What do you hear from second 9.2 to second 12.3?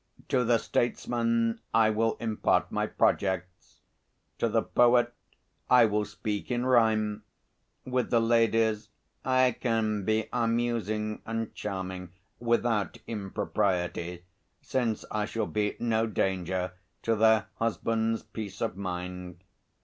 I can be amusing and charming